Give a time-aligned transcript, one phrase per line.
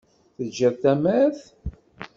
[0.35, 1.41] Teǧǧiḍ tamart?